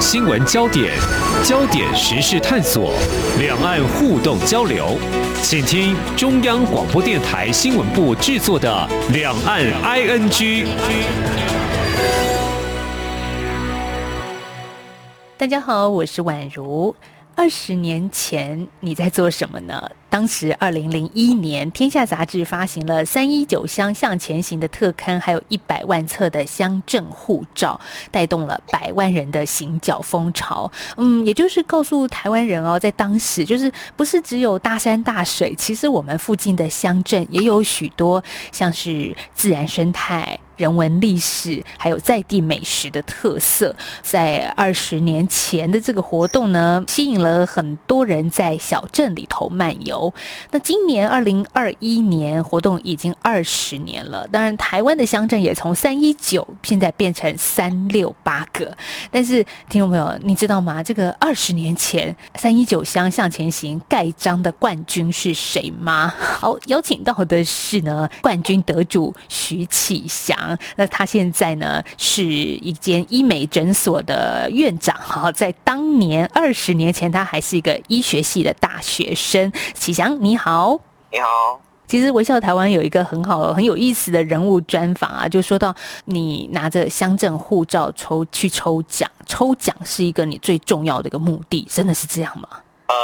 [0.00, 0.94] 新闻焦点、
[1.44, 2.94] 焦点时事探索、
[3.38, 4.96] 两岸互动交流，
[5.42, 10.64] 请听中央广播电台新闻部制作的《两岸 ING》。
[15.36, 16.96] 大家好，我是宛如。
[17.36, 19.90] 二十年前你在做什么呢？
[20.10, 30.70] 当时二零零一年，《天下杂志》发行了“三一九乡向前行”的特刊，还有一百万册的乡镇护照，带动了百万人的行脚风潮。
[30.96, 40.38] 嗯，也就是告诉台湾人哦，在当时，就是不是只有大山大水，其实我们附近的乡镇也有许多像是自然生态。
[40.60, 50.12] 人文历史还有在地美食的特色，在二十年前的这个活动呢，吸引了很多人在小镇里头漫游。
[50.50, 58.76] 那今年二零二一年活动已经二十年了，当然台湾的乡镇也从三一九现在变成三六八个。
[59.10, 60.82] 但是听众朋友，你知道吗？
[60.82, 66.12] 这个二十年前三一九乡向前行盖章的冠军是谁吗？
[66.18, 70.49] 好，邀请到的是呢冠军得主徐启祥。
[70.76, 79.52] 那他现在呢是一间医美诊所的院长哈，在当年二十年前，他还是一个医学系的大学生。
[79.74, 80.78] 启祥，你好，
[81.10, 81.60] 你好。
[81.86, 92.48] 其实微笑台湾有一个很好很有意思的人物专访啊，就说到你拿着乡镇护照抽去抽奖，抽奖是一个你最重要的一个目的，真的是这样吗？
[92.86, 92.94] 呃，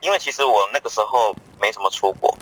[0.00, 2.34] 因为其实我那个时候没什么出国，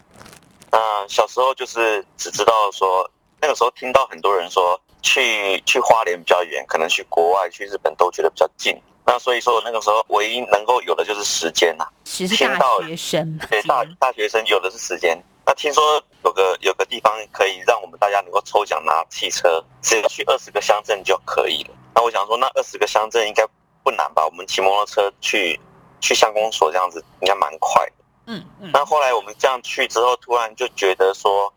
[0.70, 3.10] 嗯，小时候就是只知道说。
[3.40, 8.78] 那个时候听到很多人说去去花莲比较远，可能去国外去日本都觉得比较近。
[9.06, 11.86] 那所以说那个时候唯一能够有的就是时间呐。
[12.04, 15.18] 是大学生，对大大学生有的是时间。
[15.46, 21.70] 那听说有个有个地方可以让我们大家能够抽奖拿汽车，只要去二十个乡镇就可以了。
[21.94, 23.44] 那我想说那二十个乡镇应该
[23.82, 24.26] 不难吧？
[24.26, 25.58] 我们骑摩托车去
[26.00, 27.92] 去乡公所这样子应该蛮快的。
[28.26, 28.70] 嗯嗯。
[28.72, 31.52] 那后来我们这样去之后，突然就觉得说。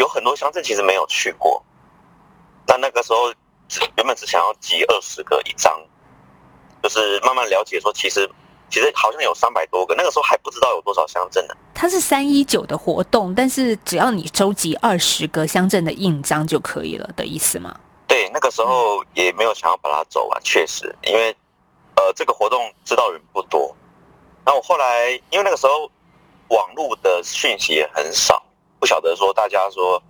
[0.00, 1.62] 有很多乡镇其实没有去过，
[2.66, 3.30] 那那个时候
[3.96, 5.78] 原本只想要集二十个一张，
[6.82, 8.26] 就是慢慢了解说，其实
[8.70, 11.54] 其实好像有三百多个，那个时候还不知道有多少乡镇呢。
[11.74, 17.78] 它是三一九的活动，但是只要你收集二十个乡镇的印章就可以了的意思吗？
[18.08, 21.36] 对，那个时候也没有想要把它走完，确实，因为
[21.96, 23.76] 呃这个活动知道人不多。
[24.46, 25.90] 那我后来因为那个时候
[26.48, 28.42] 网络的讯息也很少。
[28.80, 30.02] 不晓得说大家说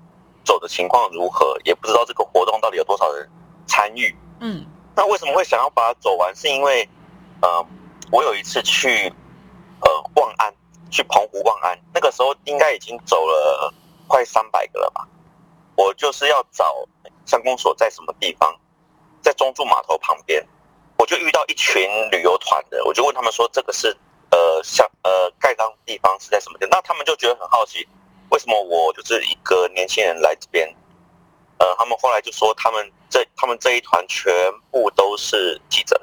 [0.45, 3.29] 走的情况如何，也不知道这个活动到底有多少人
[3.67, 4.17] 参与。
[4.41, 4.65] 嗯，
[4.95, 6.35] 那为什么会想要把它走完？
[6.35, 6.89] 是因为，
[7.43, 7.67] 呃，
[8.13, 9.13] 我有一次去
[9.81, 10.55] 呃望安，
[10.91, 13.75] 去澎湖望安，那个时候应该已经走了
[14.07, 15.07] 快三百个了吧。
[15.77, 16.75] 我就是要找
[17.27, 18.55] 乡公所在什么地方，
[19.21, 20.47] 在中柱码头旁边，
[20.97, 23.89] 我就遇到一群旅游团的，我就问他们说这个是
[24.31, 26.79] 呃像呃盖章地方是在什么地方？
[26.79, 27.87] 那他们就觉得很好奇。
[28.31, 30.69] 为什么我就是一个年轻人来这边？
[31.59, 34.33] 呃，他们后来就说，他们这他们这一团全
[34.71, 36.01] 部都是记者，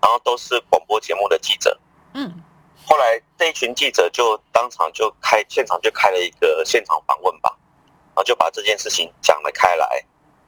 [0.00, 1.78] 然后都是广播节目的记者。
[2.14, 2.32] 嗯，
[2.86, 7.54] 后来这一群记者就当场就开现场就开了一个现场访问吧，
[8.08, 10.02] 然后就把这件事情讲了开来，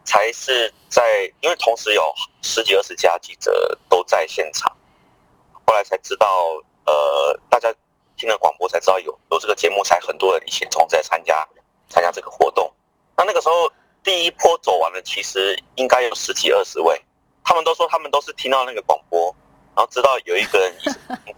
[0.05, 2.03] 才是在因为同时有
[2.41, 4.75] 十几二十家记者都在现场，
[5.67, 6.27] 后来才知道，
[6.87, 7.75] 呃，大家。
[8.21, 11.49] 听了广播才知道有有这个节目，才很多人一起同在参加
[11.89, 12.71] 参加这个活动。
[13.17, 13.55] 那那个时候
[14.05, 17.01] 第一波走完了，其实应该有十几二十位。
[17.43, 19.35] 他们都说他们都是听到那个广播，
[19.75, 20.71] 然后知道有一个人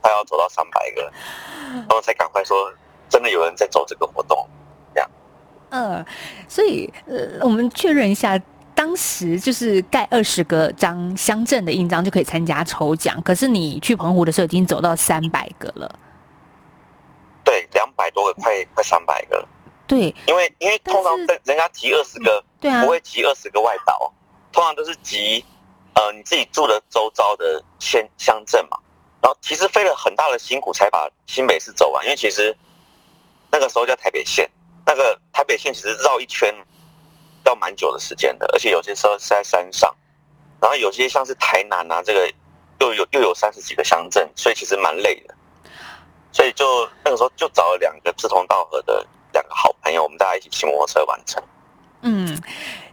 [0.00, 1.03] 快要走到三百个，
[1.72, 2.69] 然后才赶快说
[3.09, 4.44] 真的有人在走这个活动。
[4.93, 5.10] 这样。
[5.70, 6.04] 嗯，
[6.49, 8.37] 所以呃，我们确认一下，
[8.75, 13.22] 当时就是盖二十个张乡镇的印章就可以参加抽奖。
[13.22, 15.99] 可是你去澎湖的时候已经走到三百个了。
[17.52, 19.46] 对，两百多个，快快三百个。
[19.86, 21.14] 对，因为因为通常
[21.44, 24.10] 人家集二十个，对啊，不会集二十个外岛，
[24.50, 25.44] 通常都是集
[25.93, 28.78] 呃你自己住的周遭的县乡镇嘛。
[29.20, 32.56] 然后其实费了很大的辛苦才把新北市走完，因为其实
[33.50, 34.50] 那个时候叫台北县，
[34.87, 36.55] 那个台北县其实绕一圈
[37.44, 39.94] 要蛮久的时间的，而且有些时候是在山上，
[40.58, 42.32] 然后有些像是台南啊，这个
[42.81, 45.34] 又有又有三十几个乡镇，所以其实蛮累的。
[46.32, 46.64] 所以就
[47.05, 51.43] 那个时候就找了两个志同道合的两个好朋友，我们大家一起骑摩托车完成。
[52.05, 52.37] 嗯，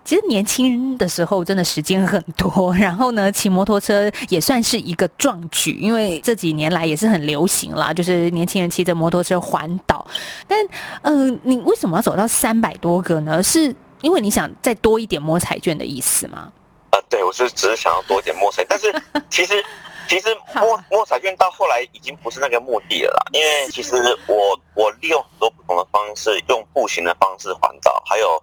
[0.05, 10.05] 其实年轻的时候真的时间很多，然后呢，骑摩托车也算是一个壮举，因为这几年来也是很流行啦，就是年轻人骑着摩托车环岛。
[10.47, 10.59] 但
[11.01, 13.41] 嗯，你为什么要走到三百多个呢？
[13.41, 16.51] 是因为你想再多一点摸彩券的意思吗？
[16.91, 18.93] 啊，对，我是只是想要多一点摸彩，但是
[19.29, 19.63] 其实
[20.09, 23.95] 其实摸摸彩券到后来已经不是那个目的了啦，因为其实
[24.27, 28.41] 我我利用很多不同的方式，用步行的方式环岛，还有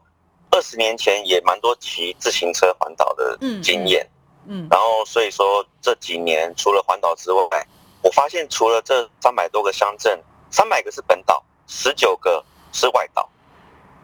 [0.50, 4.08] 二十年前也蛮多骑自行车环岛的经验，
[4.46, 7.66] 嗯，然后所以说这几年除了环岛之外，
[8.00, 10.22] 我发现除了这三百多个乡镇，
[10.52, 13.28] 三百个是本岛，十九个是外岛。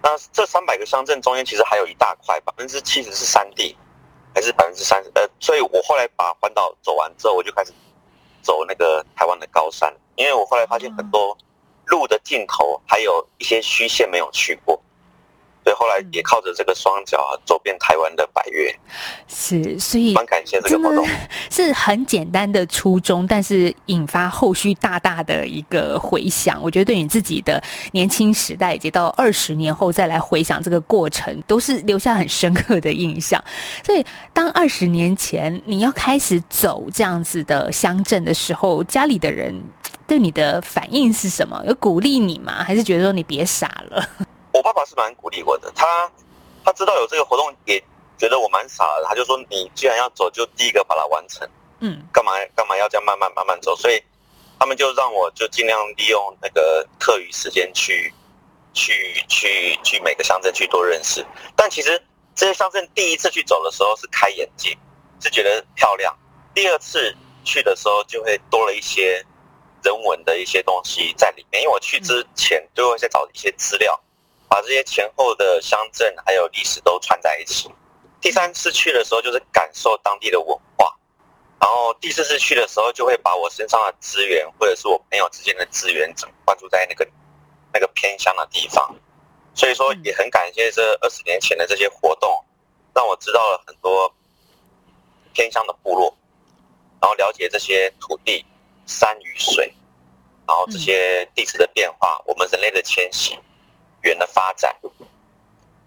[0.03, 3.77] 那这三百个乡镇中间其实还有一大块，百分之七十是山地，
[4.35, 5.11] 还是百分之三十？
[5.15, 7.73] 呃，所以我后来把环岛走完之后，我就开始
[8.43, 11.37] 走那个台湾的高山，因为我后来发现很多
[11.87, 14.81] 路的尽头还有一些虚线没有去过。
[15.83, 18.73] 对，后来也靠着这个双脚啊，走遍台湾的百越，
[19.27, 21.07] 是，所以蛮感谢这个活动，
[21.51, 26.61] 是很简单的初衷，但是引发后续大大的一个回响。
[26.63, 27.63] 我觉得对你自己的
[27.93, 33.43] 年轻时代，以及到二十年后再来回想这个过程，都是留下很深刻的印象。
[33.85, 39.55] 所以，当二十年前你要开始走这样子的乡镇的时候，家里的人
[40.07, 41.63] 对你的反应是什么？
[41.67, 42.63] 有鼓励你吗？
[42.63, 44.09] 还是觉得说你别傻了？
[44.53, 46.11] 我爸爸是蛮鼓励我的，他
[46.65, 47.83] 他知道有这个活动，也
[48.19, 51.49] 觉得我蛮傻的，他就说你既然要走，就第一个把它完成，
[51.81, 54.03] 嗯，干嘛干嘛要这样慢慢慢慢走，所以
[54.59, 58.13] 他们就让我就尽量利用那个课余时间去
[58.75, 61.27] 去去去每个乡镇去多认识。
[61.57, 62.01] 但其实
[62.35, 64.77] 这些乡镇第一次去走的时候是开眼界，
[65.21, 66.13] 是觉得漂亮；
[66.55, 69.25] 第二次去的时候就会多了一些
[69.83, 73.99] 人文的一些东西在里面，因为我去之前就会再找一些资料。
[74.53, 77.71] 把这些前后的乡镇还有历史都串在一起。
[78.21, 80.95] 第三次去的时候，就是感受当地的文化；
[81.59, 87.09] 然后第四次去的时候，就会把我身上的资源或者是我朋友之间的资源，整关注在那个
[87.73, 88.95] 那个偏乡的地方。
[89.55, 92.45] 所以说，也很感谢这二十年前的这些活动，
[92.95, 94.15] 让我知道了很多
[95.33, 96.15] 偏乡的部落，
[97.01, 98.45] 然后了解这些土地、
[98.85, 99.75] 山与水，
[100.47, 103.39] 然后这些地质的变化，我们人类的迁徙。
[104.03, 104.75] 远的发展，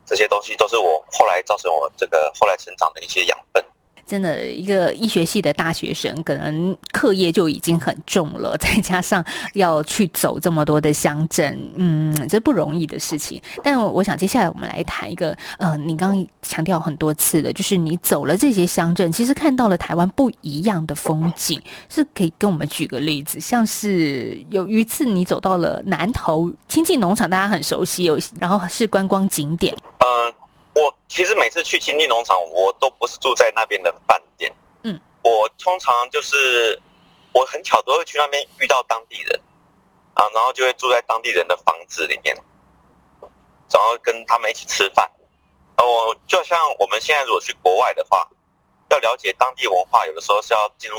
[0.05, 3.63] 这些东西都是我后来造成我这个后来成长的一些养分。
[4.05, 13.41] 真的，一个医学系的大学生，可能课业就已经很重了，再加上要去走这么多的乡镇，嗯，这不容易的事情。
[13.63, 21.59] 但我想接下来我们来谈一个，呃，你刚刚强调很多次的，就是你走了这些乡镇，其实看到了台湾不一样的风景，
[21.89, 30.44] 是可以跟我们举个例子，像是有一次你走到了南投亲近农场，大家很熟悉，有然后是观光景点，嗯。
[30.75, 34.53] 我其实每次去亲近农场，我都不是住在那边的饭店。
[34.83, 36.79] 嗯，我通常就是
[37.33, 39.41] 我很巧都会去那边遇到当地人
[40.15, 42.35] 啊，然后就会住在当地人的房子里面，
[43.71, 45.09] 然后跟他们一起吃饭。
[45.77, 48.27] 哦就像我们现在如果去国外的话，
[48.89, 50.97] 要了解当地文化，有的时候是要进入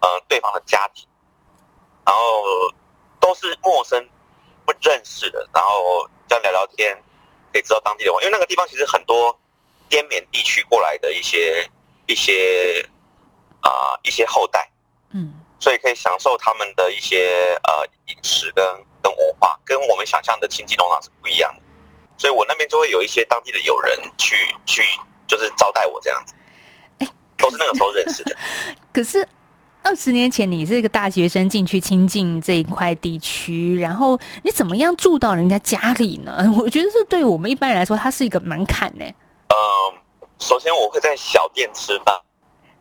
[0.00, 1.08] 呃对方的家庭，
[2.06, 2.22] 然后
[3.18, 4.08] 都是陌生
[4.64, 6.96] 不认识的，然后要聊聊天。
[7.52, 9.38] 可以知道当地的话，因为那个地方其实很多
[9.88, 11.68] 滇缅地区过来的一些
[12.06, 12.84] 一些
[13.60, 14.70] 啊一些后代，
[15.12, 18.64] 嗯，所以可以享受他们的一些呃饮食跟
[19.02, 21.62] 跟文化，跟我们想象的亲近农场是不一样的。
[22.16, 24.36] 所以我那边就会有一些当地的友人去
[24.66, 24.82] 去
[25.26, 26.34] 就是招待我这样子，
[27.36, 28.36] 都是那个时候认识的。
[28.92, 29.26] 可是。
[29.82, 36.44] 二十年前，你是一个大学生进去亲近这一块地区，然后你怎么样住到人家家里呢？
[36.60, 39.04] 我觉得这对我们一般人来说，它是一个门槛呢。
[39.04, 39.56] 嗯，
[40.38, 42.20] 首先我会在小店吃饭，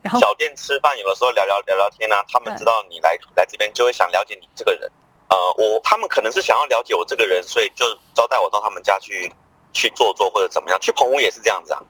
[0.01, 4.91] 然后小店吃饭有的时候聊聊聊聊天啊，他们知道你来来这边，就会想了解你这个人。
[5.29, 9.31] 呃，我他们可能是想要了解我这个人，所以就招待我到他们家去
[9.71, 10.79] 去坐坐或者怎么样。
[10.81, 11.81] 去棚屋也是这样子啊。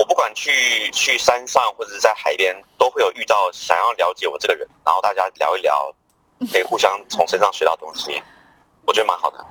[0.00, 5.94] 我不管去去山上或者是在海边，都会有遇到想要了解我这个人，然后大家聊一聊，
[6.50, 8.22] 可以互相从身上学到东西，
[8.86, 9.44] 我觉得蛮好的。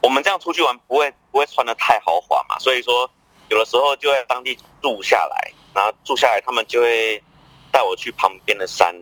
[0.00, 3.08] 我们这样出去玩不会不会穿的太豪华嘛，所以说
[3.50, 7.22] 有的时候就在当地住下来，然后住下来他们就会
[7.70, 8.94] 带我去旁边的山，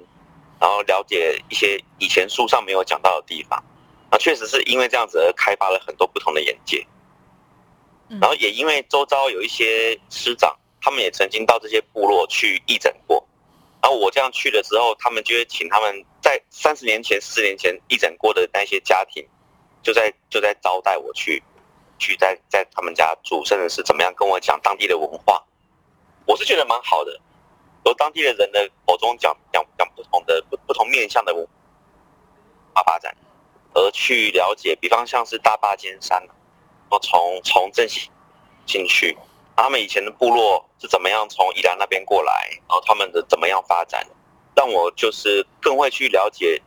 [0.59, 3.63] 然后了解一些以前书上没有讲到的地方。
[4.11, 6.85] 那确实是因为这样子而开发了很多不同的眼界。
[8.19, 13.25] 然后也因为周遭有一些师长，他们也曾经到这些部落去义诊过。
[13.81, 19.25] 然后我这样去了之后，他们就会请他们在三十年前、四十年前义诊过的那些家庭，
[19.83, 21.43] 就在就在招待我去，
[21.99, 25.43] 去在在他们家住，甚至是怎么样跟我讲当地的文化。
[26.27, 27.19] 我是觉得蛮好的，
[27.85, 31.47] 由当地的人的口中讲讲讲不同的不不同面向的文
[32.75, 33.17] 化发展，
[33.73, 36.23] 而去了解，比方像是大坝尖山。
[36.91, 38.11] 我从从正西
[38.67, 39.17] 进去，
[39.57, 42.33] 他们以前的部落是怎么样从宜兰那边过来，
[42.69, 44.05] 然后他们的怎么样发展，
[44.55, 46.61] 让我就是更会去了解，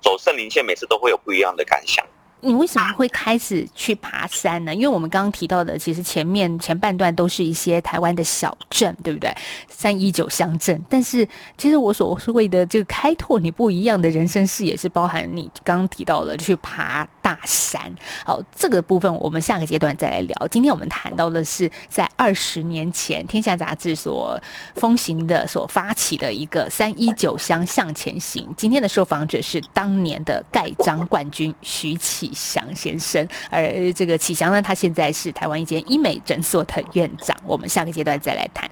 [0.00, 2.04] 走圣林线每次都会有不一样的感想。
[2.40, 4.72] 你为什么会开始去爬山呢？
[4.72, 9.34] 因为我们刚刚提到的，其实前面前半段都是一些台湾的小镇，对不对？
[9.68, 10.80] 三一九乡镇。
[10.88, 17.92] 但是，其实我所谓的这个开拓你不一样的人生视野，是包含你刚刚提到的去爬大山。
[18.24, 20.46] 好，这个部分我们下个阶段再来聊。
[20.48, 24.40] 今天我们谈到的是在二十年前《天下杂志》所
[24.76, 28.48] 风行的、所发起的一个三一九乡向前行。
[28.56, 32.30] 今天的受访者是当年的盖章冠军徐启。
[32.36, 37.34] 祥先生，而这个启祥呢，他现在是台湾一间医美诊所的院长。
[37.46, 38.70] 我们下个阶段再来谈。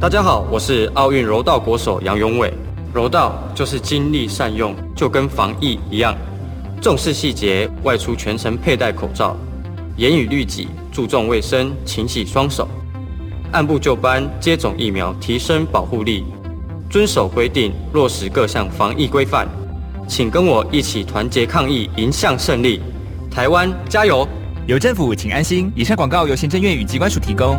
[0.00, 2.52] 大家好，我是奥运柔道国手杨永伟。
[2.92, 6.16] 柔道就是精力善用，就跟防疫一样，
[6.86, 9.36] 重视细节，外出全程佩戴口罩，
[9.96, 12.68] 严以律己，注重卫生，勤洗双手，
[13.50, 16.22] 按部就班接种疫苗，提升保护力，
[16.88, 19.48] 遵守规定，落实各项防疫规范。
[20.06, 22.80] 请跟我一起团结抗疫，迎向胜利！
[23.28, 24.24] 台湾加油！
[24.68, 25.72] 有政府，请安心。
[25.74, 27.58] 以上广告由行政院与机关署提供。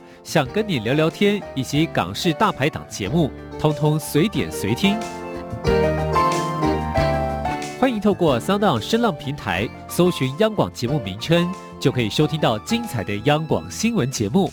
[0.23, 4.95] 想跟你聊聊天，以及港式大排档节目，通通随点随听。
[7.79, 14.51] 欢迎透过 Sound 声浪平台搜寻央广节目名称，就可以收听到精彩的央广新闻节目。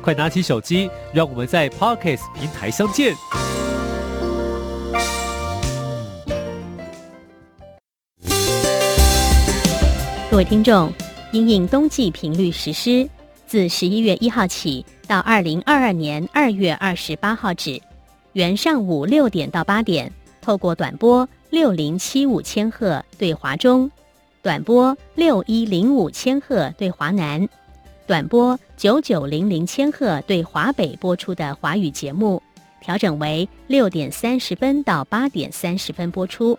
[0.00, 3.14] 快拿起手机，让我们在 Parkes 平台相见。
[10.30, 10.92] 各位听众，
[11.32, 13.08] 因应冬季频率实施，
[13.48, 17.80] 自十一月一号起到二零二二年二月二十八号止，
[18.34, 20.12] 原上午六点到八点，
[20.42, 23.90] 透过短波六零七五千赫对华中，
[24.42, 27.48] 短波六一零五千赫对华南。
[28.06, 32.42] 短波九九零零千赫对华北播出的华语节目，
[32.82, 36.58] 调整为六点三十分到八点三十分播出。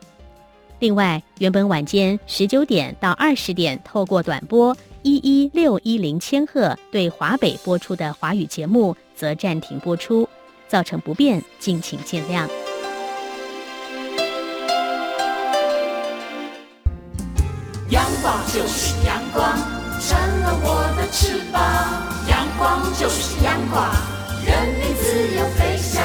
[0.79, 10.27] 另外，原本晚间十九点到二十点透过短波一一六一零千赫对华北播出的华语节目，则暂停播出，
[10.68, 12.48] 造成不便，敬请见谅。
[17.89, 19.58] 阳光就是阳光。
[20.01, 21.62] 成了我的翅膀，
[22.29, 23.91] 阳光就是阳光，
[24.46, 26.01] 任你自由飞翔。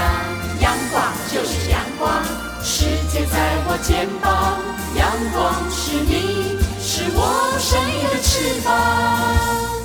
[0.60, 2.24] 阳光就是阳光，
[2.60, 4.58] 世界在我肩膀。
[4.98, 6.58] 阳光是你，
[6.96, 9.83] 是我生命的翅膀。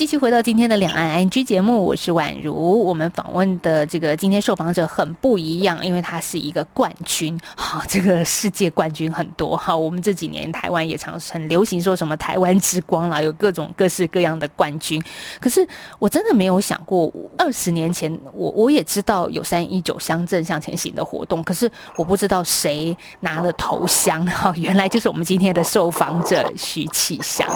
[0.00, 2.82] 继续回到今天的两岸 NG 节目，我是宛如。
[2.86, 7.38] 我们访问的这个今天受访者很不一样，因为他是一个冠军。
[7.54, 9.54] 好，这个世界冠军很多。
[9.60, 14.98] 哈，我们这几年台湾也常很流行说什么台湾之光啦，有各种各式各样的冠军。
[15.38, 24.24] 可是我真的没有想过，二十年前我我也知道有三一九乡镇向前行的活动，可是我不知道谁拿了头香。
[24.32, 27.46] 哈，原来就是我们今天的受访者徐启祥。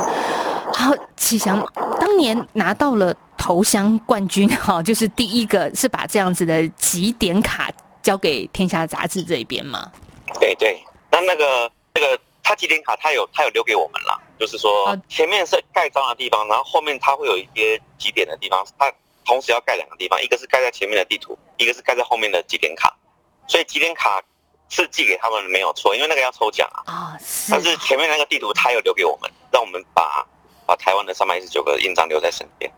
[0.75, 1.65] 好，启祥
[2.01, 7.71] 当年拿到了头香冠军，哈，就是第一个是把这样子的几点卡
[8.03, 9.91] 交给天下杂志这边吗？
[10.41, 18.93] 对对，那那个那个他几点卡，他有他有留给我们了，就是说前面是盖章的地方，然后后面他会有一些几点的地方，他
[19.25, 22.95] 同时要盖两个地方，一个是盖在前面的地图，一个是盖在后面的几点卡，
[23.47, 24.23] 所以几点卡
[24.69, 27.19] 是寄给他们没有错，因为那个要抽奖啊，啊，
[27.51, 30.27] 但是前面那个地图他有留给我们，让我们把。
[30.67, 32.71] 把台湾的三百一十九个印章留在身边。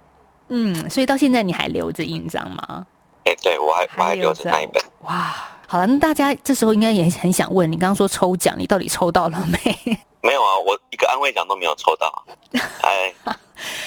[0.49, 2.87] 嗯，所以到现在你还留着印章吗？
[3.25, 4.83] 哎，对我还我还留着那一本。
[5.03, 5.35] 哇，
[5.67, 9.99] 好了，那大家这时候应该也很想问你，刚刚说抽奖，你到底抽到了没？
[10.23, 12.25] 没有啊，我一个安慰奖都没有抽到。
[12.83, 13.13] 哎，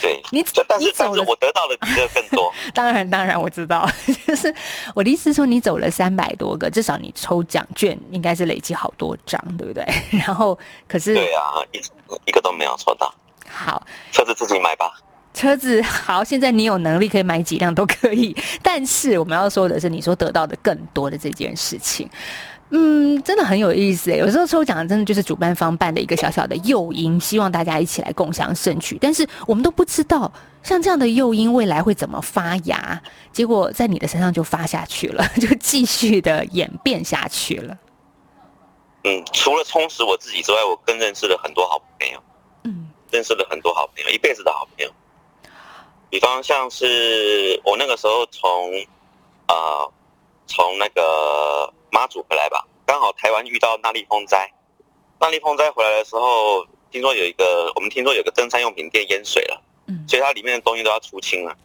[0.01, 0.39] 对，你
[0.79, 2.51] 你走了，我得到的比这更多。
[2.73, 3.89] 当然，当然我知道，
[4.27, 4.53] 就是
[4.93, 9.85] 我的意思说，你走了三百多个，至少你抽奖券应该是累积好多张，对不对？
[10.11, 11.81] 然后可是对啊，一
[12.25, 13.13] 一个都没有抽到。
[13.49, 14.91] 好，车子自己买吧。
[15.33, 18.35] 车子好，现在你有能力可以买几辆都可以。
[18.63, 22.09] 但是我们要说的是，你说得到的更多的这件事情，
[22.71, 24.17] 嗯，真的很有意思诶。
[24.17, 28.97] 有时候抽奖真的就是主办方办的一个小小的诱因，希望大家一起来共享盛举。
[28.99, 30.29] 但是我们都不知道，
[30.63, 32.99] 像这样的诱因未来会怎么发芽，
[33.31, 37.77] 结果在你的身上就发下去了， 就继续的演变下去了。
[39.03, 42.28] 嗯，除了充实我自己之外，我更认识了很多好朋友，嗯
[43.11, 44.91] 认识了很多好朋友，一辈子的好朋友。
[46.09, 48.73] 比方像是我那个时候从
[49.47, 49.91] 呃
[50.47, 54.51] 从那个妈祖回来吧，刚好台湾遇到那莉风灾，
[55.19, 61.55] 那莉风灾回来的时候，听说有一个我们听说有个登山用品店淹水了，嗯所以它里面的东西都要出清了。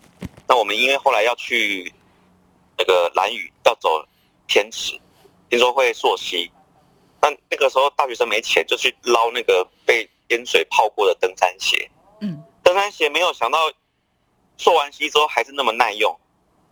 [0.47, 1.91] 那我们因为后来要去
[2.77, 4.05] 那个蓝屿要走
[4.47, 5.01] 天池，
[5.49, 6.51] 听说会溯溪，
[7.23, 11.91] 那那个时候大学生没钱，就去捞那个被淹水泡过的登山鞋。
[12.21, 13.59] 嗯，登山鞋没有想到
[14.57, 16.17] 做完溪之后还是那么耐用，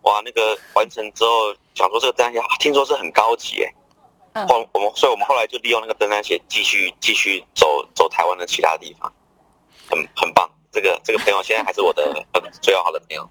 [0.03, 0.21] 哇！
[0.23, 3.73] 那个完成之后想说这个登山鞋啊听说是很高级哎，
[4.33, 9.11] 嗯后我们所以我们后来就利用那个登山鞋继续继续走走台湾的其他地方，
[9.89, 10.49] 很很棒。
[10.71, 13.29] 这个这个朋友现在还是我的 很最要好的朋友。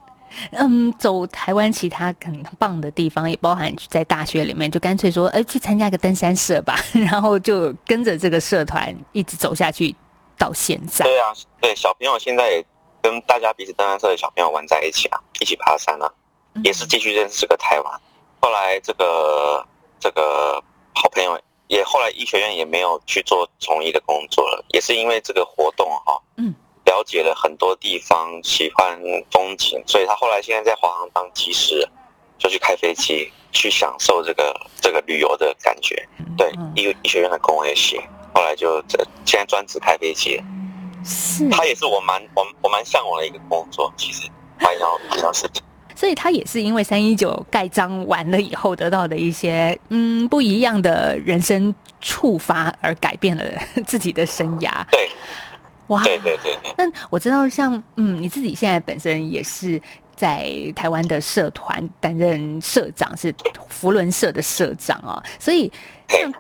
[0.52, 9.95] 嗯，走台湾其他很棒的地方，也包含在大学里面，就干脆说，哎，去参加一个登山社吧， 然后就跟着这个社团一直走下去，
[10.39, 11.05] 到现在。
[11.05, 12.65] 对啊，对小朋友现在也
[13.01, 16.12] 跟大家彼此登山社的小朋友玩在一起啊，一起爬山啊，
[16.55, 18.01] 嗯也是继续认识这个台湾。
[18.41, 19.67] 后来这个
[20.01, 20.62] 这个
[20.95, 31.89] 好朋友也后来医学院也没有去做从医的工作了，也是因为这个活动哈、嗯，了解了很多地方，喜欢风景，所以他后来现在在华航当机师，
[32.39, 36.07] 就去开飞机，去享受这个这个旅游的感觉。
[36.37, 40.43] 对，嗯医医学院的工位也写，后来就这现在专职开飞机。
[41.05, 44.29] 是，他也是我蛮我我蛮向往的一个工作，其实
[44.61, 45.62] 蛮要蛮要事情。
[45.97, 53.45] 所以他也是因为三一九盖章完了以后得到的一些嗯不一样的人生触发，而改变了
[53.87, 54.71] 自己的生涯。
[54.91, 55.11] 对
[55.89, 59.81] 哇，对对对对，那我知道像，嗯，你自己现在本身也是
[60.17, 63.35] 在台湾的社团担任社长，是
[63.68, 65.71] 福伦社的社长啊，所以
[66.09, 66.33] 像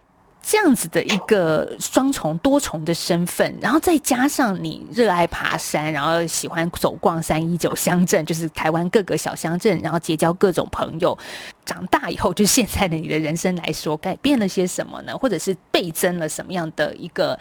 [0.42, 11.16] 这样子的一个双重多重的身份，然后再加上你热爱爬山，然后喜欢走逛三一九乡镇，就是台湾各个小乡镇，然后结交各种朋友。
[11.64, 15.16] 长大以后，就现在的你的人生来说，改变了些什么呢？
[15.16, 17.38] 或者是倍增了什么样的一个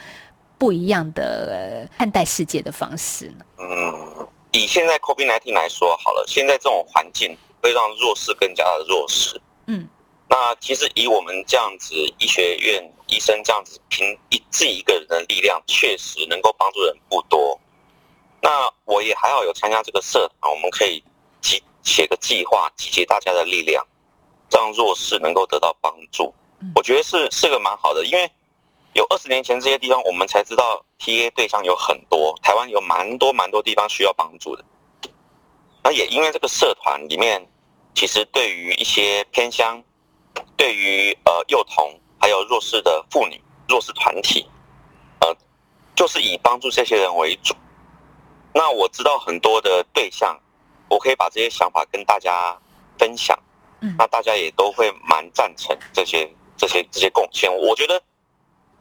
[0.60, 3.46] 不一样的呃看待世界的方式呢？
[3.58, 9.42] 嗯，以现在 COVID 1 9来说好了，现在这种环境会让弱势更加的弱势。
[9.66, 9.88] 嗯，
[10.32, 17.60] 那其实以我们这样子医学院医生这样子凭一自己一个人的力量，确实能够帮助人不多。
[18.41, 21.04] 那我也还好有参加这个社团，我们可以
[21.41, 23.86] 集写个计划，集结大家的力量，
[24.50, 26.72] 让弱势能够得到帮助嗯。
[26.76, 28.32] 我觉得是是个蛮好的，因为
[28.94, 34.63] 有二十年前这些地方，我们才知道 TA 对象有很多，台湾有蛮多蛮多地方需要帮助的。
[35.84, 37.46] 那也因为这个社团里面，
[37.94, 39.84] 其实对于一些偏乡，
[40.58, 44.50] 对于呃幼童还有弱势的妇女、弱势团体，
[45.20, 45.36] 呃，
[45.96, 47.56] 就是以帮助这些人为主。
[48.54, 50.39] 那我知道很多的对象，
[50.89, 52.58] 我可以把这些想法跟大家
[52.98, 53.38] 分享。
[53.84, 57.52] 嗯那大家也都会蛮赞成这些这些这些贡献。
[57.52, 58.00] 我觉得，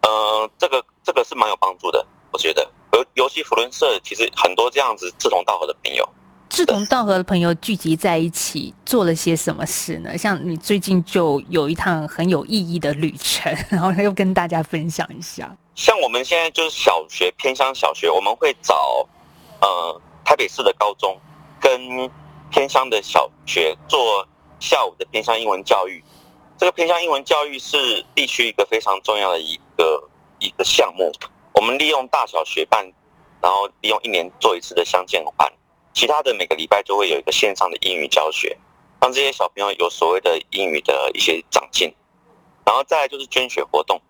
[0.02, 2.06] 呃，这个这个是蛮有帮助的。
[2.30, 6.06] 我觉得，尤尤其福伦社其实很多这样子志同道合的朋友。
[6.50, 10.18] 志同道合的朋友聚集在一起，做了些什么事呢？
[10.18, 15.56] 像你最近就有一趟很有意义的旅程，然后又跟大家分享一下。
[15.76, 19.06] 像我们现在就是小学偏乡小学，我们会找
[19.60, 21.16] 呃台北市的高中
[21.60, 22.10] 跟
[22.50, 24.26] 偏乡的小学做
[24.58, 26.02] 下午的偏乡英文教育。
[26.58, 30.02] 这个偏乡英文教育是地区一个非常重要的一个
[30.40, 31.12] 一个项目。
[31.54, 32.84] 我们利用大小学办，
[33.40, 35.50] 然后利用一年做一次的相见欢，
[35.92, 38.56] 其他的每个礼拜就会有一个线上的英语教学，
[39.00, 41.92] 让这些小朋友有所谓的英语的一些长进。
[42.64, 44.00] 然后再来就是捐血活动。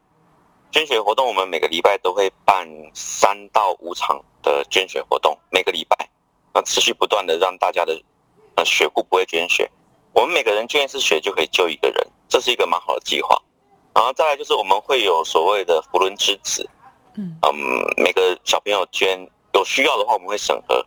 [0.70, 6.08] 捐血活动，我们每个礼拜都会办三到五场的捐血活动，每个礼拜，
[6.54, 8.00] 那持续不断的让大家的
[8.54, 9.68] 呃血库不会捐血，
[10.12, 13.36] 我们每个人捐一次血就可以救一个人，这是一个蛮好的计划。
[13.92, 16.68] 然后再来就是我们会有所谓的福伦之子，
[17.14, 17.52] 嗯嗯，
[17.96, 20.86] 每个小朋友捐有需要的话，我们会审核，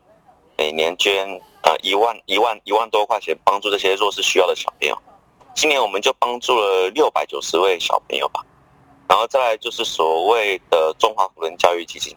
[0.57, 1.27] 每年捐
[1.63, 4.97] 呃一万一万一万多块钱，帮助这些弱势需要的小朋友。
[5.55, 8.43] 今年我们就帮助了六百九十位小朋友吧。
[9.07, 12.15] 然后再来就是所谓的中华福伦教育基金，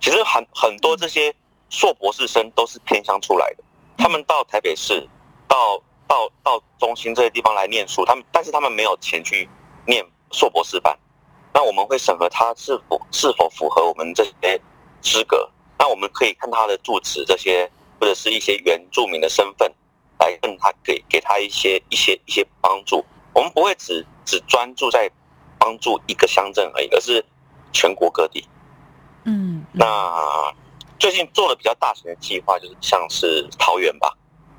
[0.00, 1.34] 其实很很多这些
[1.68, 3.64] 硕博士生都是偏乡出来的，
[3.96, 5.08] 他们到台北市、
[5.48, 9.48] 到到到中心这些地方来念书，他们但是他们没有钱去
[9.86, 10.96] 念硕博士班，
[11.52, 14.60] 那我们会审核他是否是否符合我们这些
[15.00, 15.50] 资格。
[15.78, 19.72] 那我们可以看他的住址这些，或者是一些原住民的身份，
[20.18, 23.04] 来问他给给他一些一些一些帮助。
[23.32, 25.10] 我们不会只只专注在
[25.58, 27.24] 帮助一个乡镇而已，而是
[27.72, 28.44] 全国各地。
[29.24, 30.52] 嗯，那
[30.98, 34.12] 最近做的比较大型的计划，就是像是桃园吧。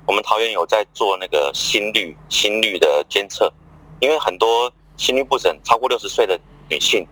[0.06, 3.52] 我们桃园有在做那个心率心率的监测，
[4.00, 7.06] 因为很多心律不整超过六十岁的女性，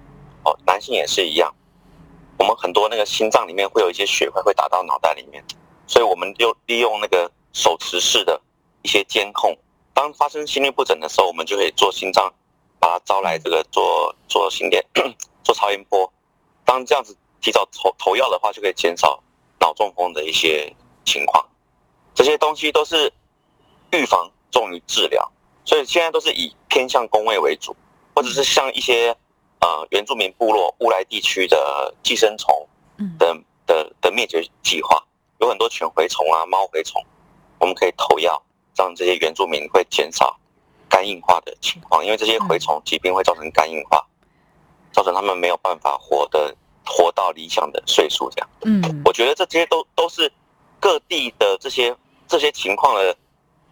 [0.44, 1.54] 哦，男性也是一样。
[2.38, 5.44] 我们很多那个心脏里面会有一些血块会打到脑袋里面，
[5.86, 8.40] 所以我们就利用那个手持式的
[8.82, 9.56] 一些监控，
[9.92, 12.32] 当发生心律不整的时候，我们就可以做心脏，
[12.78, 14.84] 把它招来这个做做心电，
[15.42, 16.10] 做超音波。
[16.64, 19.20] 当这样子提早投投药的话，就可以减少
[19.58, 20.72] 脑中风的一些
[21.04, 21.44] 情况。
[22.14, 23.12] 这些东西都是
[23.90, 25.28] 预防重于治疗，
[25.64, 27.74] 所以现在都是以偏向工位为主，
[28.14, 29.16] 或者是像一些。
[29.60, 32.54] 呃，原住民部落乌来地区的寄生虫
[33.18, 35.02] 的的的灭绝计划，
[35.40, 37.02] 有很多犬蛔虫啊、猫蛔虫，
[37.58, 38.40] 我们可以投药，
[38.76, 40.38] 让这些原住民会减少
[40.88, 44.06] 肝硬化的情况，因为这些蛔虫疾病会造成肝硬化，
[44.92, 48.30] 造成他们没有办法活的活到理想的岁数。
[48.30, 50.32] 这样，嗯，我觉得这些都都是
[50.78, 51.92] 各地的这些
[52.28, 53.16] 这些情况的，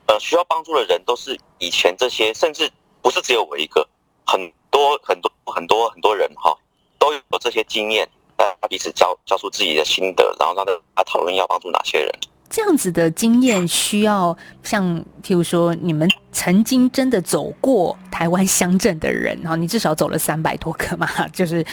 [0.06, 2.68] 呃，需要帮助的人都是以前这些，甚至
[3.00, 3.88] 不是只有我一个，
[4.26, 4.52] 很。
[4.76, 6.54] 多很多很多很多人哈，
[6.98, 12.10] 都有这些经验，大家彼此交交出自己的心得，然后让大家讨论要帮助哪些人。
[12.50, 14.84] 这样子的经验需要像，
[15.22, 21.64] 譬如说你们曾经真的走过台湾乡镇的人，然后，你至少走了三百多个嘛， 就是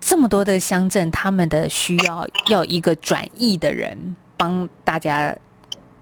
[0.00, 5.36] 这么多的乡镇，他们的需要要一个转译的人帮大家。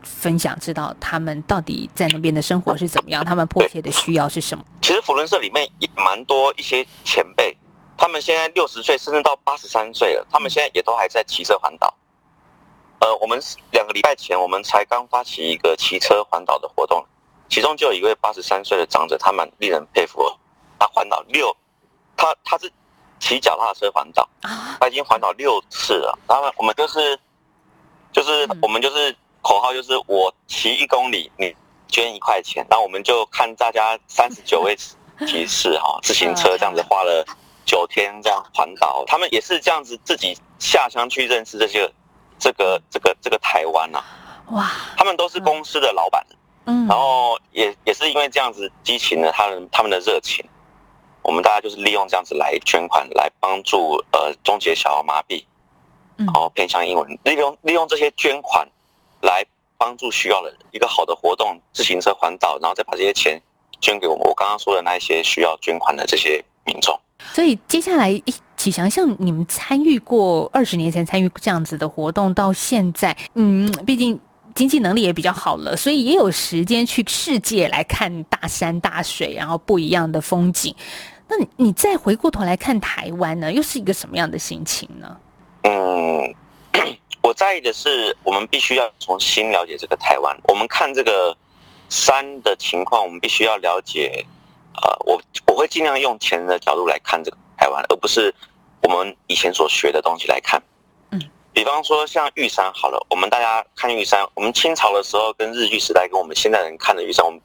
[0.02, 4.64] 分享知道他们到底在那边的生活是怎么样，他们迫切的需要是什么？
[4.80, 7.56] 其实福伦社里面也蛮多一些前辈，
[7.96, 11.94] 他们现在六十岁甚至到八十三岁了，他们现在也都还在骑车环岛。
[13.00, 17.04] 呃，我们两个礼拜前我们才刚发起一个骑车环岛的活动，
[17.48, 20.24] 其中就有一位八十三岁的长者，他蛮令人佩服。
[20.78, 21.56] 他环岛六，
[22.16, 22.72] 他他是
[23.18, 24.28] 骑脚踏车环岛，
[24.80, 26.18] 他已经环岛六次了。
[26.28, 27.18] 然后我们就是
[28.12, 29.14] 就是我们就是。
[29.42, 31.54] 口号就是我骑一公里，你
[31.88, 32.64] 捐一块钱。
[32.70, 34.76] 那我们就看大家三十九位
[35.26, 37.24] 骑士哈， 自行车这样子花了
[37.66, 41.92] 九天这样环岛，他们也是这样子自己下乡去认识这些
[42.38, 44.02] 这个这个这个台湾呐。
[44.52, 44.70] 哇！
[44.96, 46.26] 他们都是公司的老板，
[46.66, 50.44] 嗯，然后也也是因为这样子激起了他们他们的热情。
[51.22, 55.44] 我们大家就是利用这样子来捐款，来帮助呃终结小儿麻痹，
[56.16, 58.68] 然后偏向英文，利用利用这些捐款。
[59.22, 59.44] 来
[59.78, 63.40] 帮助需要的人，一个好的活动，自行车环岛，然后再把这些钱
[63.80, 64.22] 捐给我们。
[64.24, 66.98] 我刚刚说的那一些需要捐款的这些民众。
[67.32, 68.20] 所以接下来，
[68.56, 74.18] 启祥，像你们参与过二十年前参与这样子的活动，到现在，嗯，毕竟
[74.54, 80.74] 经济能力也比较好了，所以也有时间去世界来看大山大水，然后不一样的风景。
[81.28, 85.16] 那你你再回过头来看台湾呢，又是一个什么样的心情呢？
[85.62, 86.34] 嗯。
[87.22, 90.36] 我在意的是，我们必须要重新了解这个台湾。
[90.44, 91.36] 我们看这个
[91.88, 94.26] 山的情况，我们必须要了解。
[94.74, 98.34] 呃，我我会尽量用前人的角度来看这个台湾，而不是
[98.80, 100.60] 我们以前所学的东西来看。
[101.10, 101.20] 嗯，
[101.52, 107.40] 比方说像玉山好了，我们大家看玉山，我们清朝的时候跟日据时代跟我们现在人看的玉山，我们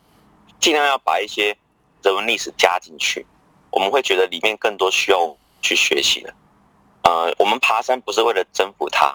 [0.60, 1.56] 尽量要把一些
[2.02, 3.26] 人文历史加进去，
[3.72, 6.34] 我们会觉得里面更多需要去学习的。
[7.04, 9.14] 呃，我们爬山不是为了征服它。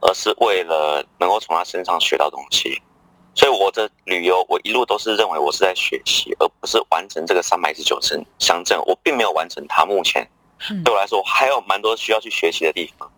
[0.00, 2.80] 而是为了能够从他身上学到东西，
[3.34, 8.78] 所以我的旅游，我一路都是认为我是在学习，而不是完成这个三百一十九城乡镇。
[8.86, 10.28] 我并没有完成它，目前
[10.84, 13.10] 对我来说还有蛮多需要去学习的地方。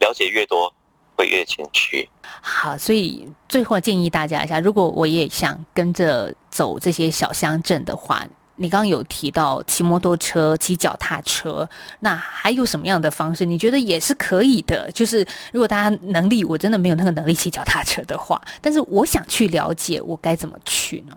[0.00, 0.72] 了解越多，
[1.16, 2.08] 会越谦虚。
[2.40, 8.26] 好，所以最后建议大家一下，如果我也想跟着走这些小乡镇的话。
[8.58, 11.68] 你刚刚有提到骑摩托车、骑脚踏车，
[12.00, 13.44] 那还有什么样的方式？
[13.44, 14.90] 你觉得也是可以的。
[14.92, 21.16] 就是如果大家能力，我真的没有那个能力骑脚踏车的话，但是我想去了解，我该怎么去呢？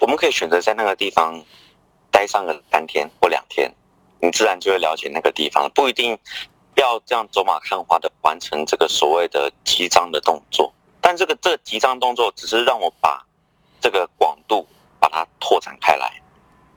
[0.00, 1.42] 我们可以选择在那个地方
[2.10, 3.72] 待上个三天或两天，
[4.20, 6.16] 你自然就会了解那个地方，不一定
[6.76, 10.72] 要这样走马看花的完成这个所谓的集章的动作。
[11.00, 13.24] 但这个这集章动作只是让我把
[13.80, 14.66] 这个广度
[15.00, 16.12] 把它拓展开来。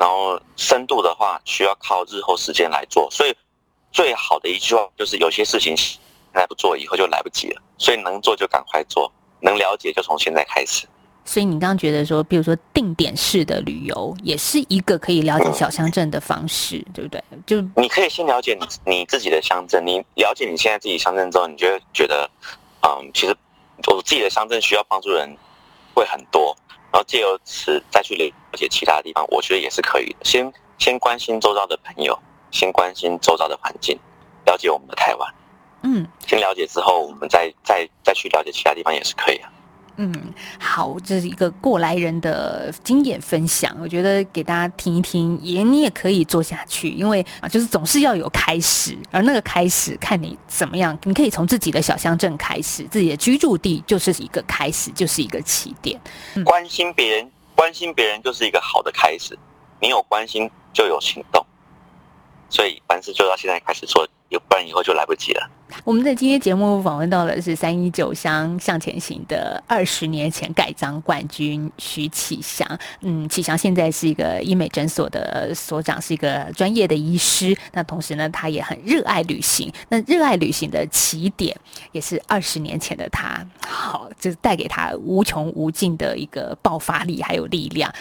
[0.02, 3.08] 然后深度的话，需要靠日后时间来做。
[3.12, 3.36] 所以
[3.92, 6.00] 最好的一句话就是：有些事情现
[6.34, 7.62] 在不做，以后就来不及了。
[7.78, 9.12] 所以能做就赶快做，
[9.42, 10.88] 能了解就从现在开始。
[11.24, 17.24] 所以你刚刚觉得说，比如说定点式的旅游，也是一个可以了解小乡镇的方式，对不对？
[17.46, 22.28] 就你可以先了解你你自己的乡镇，你了解你现在自己乡镇之后，你就会觉得，
[22.82, 23.38] 嗯，其实
[23.86, 25.38] 我自己的乡镇需要帮助的人
[25.94, 26.58] 会很多，
[26.91, 30.17] 然后借由此再去了解其他地方，我觉得也是可以的。
[30.23, 32.17] 先先关心周遭的朋友，
[32.51, 33.97] 先关心周遭的环境，
[34.45, 35.34] 了解我们的台湾。
[35.84, 39.51] 嗯先了解之后，我们再再再去了解其他地方也是可以啊。
[39.97, 55.99] 嗯，好，这是一个过来人的经验分享，我觉得给大家听一听，也你也可以做下去，因为啊，就是总是要有开始，而那个开始看你怎么样，你可以从自己的小乡镇开始，自己的居住地就是一个开始，就是一个起点。
[56.43, 59.38] 关心别人，关心别人就是一个好的开始。
[59.80, 61.45] 你有关心就有行动，
[62.49, 65.50] 所以凡事就要现在开始做，要不然以后就来不及了。
[65.86, 72.67] 我们在今天节目访问到的是三一九乡向前行的二十年前盖章冠军徐启祥。
[73.02, 77.58] 嗯，启祥现在是一个医美诊所的所长，是一个专业的医师。
[77.72, 79.72] 那同时呢，他也很热爱旅行。
[79.89, 81.56] 那热爱旅行的起点
[81.94, 87.94] 也是二十年前的他，好，就是带给他无穷无尽的一个爆发力还有力量。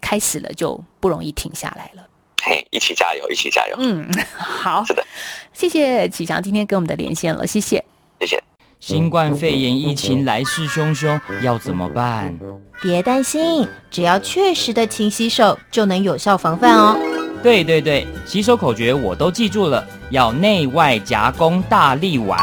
[0.00, 2.06] 开始了就不容易停下来了。
[2.42, 3.76] 嘿，一起加油，一起加油！
[3.78, 5.04] 嗯， 好是的，
[5.52, 7.84] 谢谢启强今天跟我们的连线了，谢谢。
[8.18, 8.42] 谢谢。
[8.80, 12.34] 新冠肺炎疫情来势汹汹，要怎么办？
[12.80, 16.96] 别担心，只要确实的勤洗手，就能有效防范哦。
[17.42, 22.38] 对对对，洗手口诀我都记住了，要内外夹攻大力丸。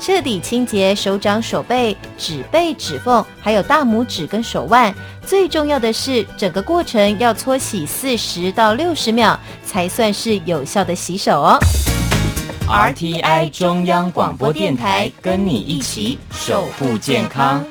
[0.00, 4.94] 彻底清洁手掌、手背、指背、指缝，还有大拇指跟手腕。
[5.26, 11.58] 最重要的是，整个过程要搓洗四十到六十秒，才算是有效的洗手哦。
[12.68, 17.64] RTI 中央广播电台跟你一起守护健康。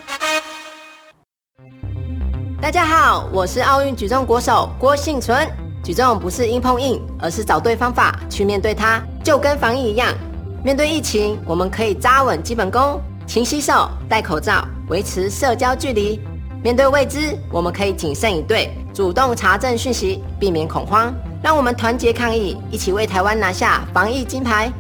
[2.61, 5.47] 大家好，我是奥运举重国手郭幸存。
[5.83, 10.13] 举重不是硬碰硬，而是找对方法去面对它，就跟防疫一样。
[10.63, 16.19] 面对疫情，我们可以扎稳基本功，勤洗手、戴口罩，维持社交距离。
[16.63, 21.13] 面对未知，我们可以谨慎以对，主动查证讯息，避免恐慌。
[21.41, 24.71] 让我们团结抗疫，一起为台湾拿下防疫金牌。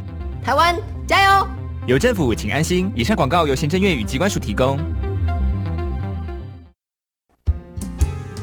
[0.43, 0.75] 台湾
[1.07, 1.47] 加油！
[1.85, 2.91] 有政府，请安心。
[2.95, 4.77] 以上广告由行政院与机关署提供。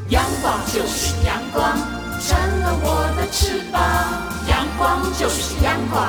[0.09, 1.77] 阳光就是阳光，
[2.21, 3.83] 成了我的翅膀。
[4.49, 6.09] 阳光就是阳光，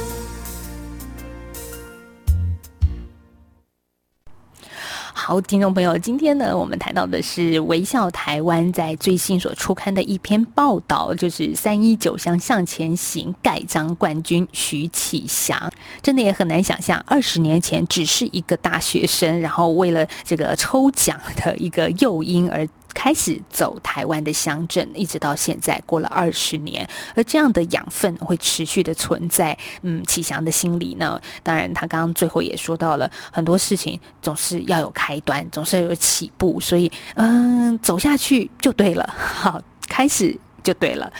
[5.23, 15.71] 好，听众朋友，今天呢，我们谈到的是《微笑台湾》在最新所出刊的一篇报道，就是三一九乡向前行盖章冠军徐启祥。
[16.01, 22.67] 真的也很难想象，二十年前只是一个大学生，然后为了这个抽奖的一个诱因而。
[22.93, 29.57] 开始走台湾的乡镇，一直到现在过了二十年，而这样的养分会持续的存在。
[29.81, 39.13] 嗯，启祥的心里呢，当然他刚刚最后也说到了，很多事情总是要有开端，总是要有起步，所以嗯，走下去就对了。
[39.17, 40.37] 好，开始。
[40.63, 41.11] 就对了，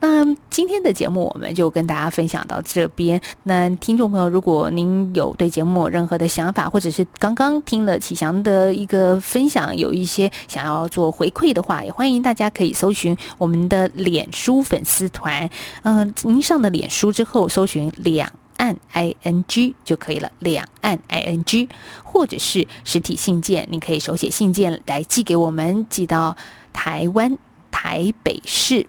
[0.00, 3.20] 那今天的节目我们就跟大家分享到这边。
[3.44, 15.48] 那听众朋友，如果您有对节目任何的想法，或者是刚刚听了启祥的一个分享，有一些想要做回馈的话，也欢迎大家可以搜寻我们的脸书粉丝团。
[15.82, 18.30] 嗯、您上了脸书之后，搜寻两。
[18.58, 21.68] 岸 i n g 就可以了，两岸 i n g，
[22.02, 26.36] 或者是实体信件，你可以手写信件来寄给我们，寄到
[26.72, 27.38] 台湾
[27.70, 28.86] 台北市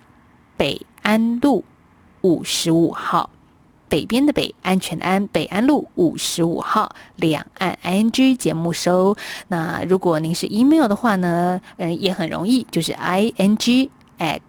[0.58, 1.64] 北安路
[2.22, 3.30] 五十五号，
[3.88, 9.16] 北边的北，安全安，北安路五十五号，两岸 i n g 节目收。
[9.48, 13.90] 那如果您是 email 的话呢，嗯，也很容易，就是 i n g
[14.20, 14.40] at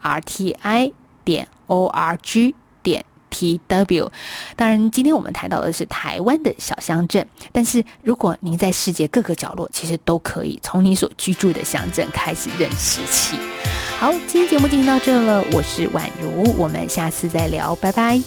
[0.00, 0.92] r t i
[1.24, 4.10] 点 o r g 点 t w。
[4.54, 13.36] 当然，今天我们谈到的是台湾的小乡镇，但是如果您在世界各个角落，其实都可以从你所居住的乡镇开始认识起。
[13.98, 18.20] 好，今天节目进行到这了，我是宛如，我们下次再聊，拜拜。